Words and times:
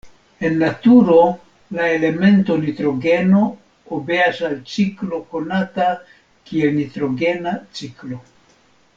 En 0.47 0.55
naturo, 0.59 1.17
la 1.79 1.89
elemento 1.97 2.55
nitrogeno 2.61 3.41
obeas 3.97 4.39
al 4.49 4.55
ciklo 4.75 5.19
konata 5.35 5.89
kiel 6.49 6.73
nitrogena 6.79 7.53
ciklo. 7.81 8.19